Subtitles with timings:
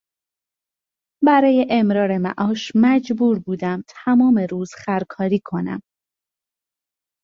[1.27, 5.79] برای امرار معاش مجبور بودم تمام روز خرکاری کنم.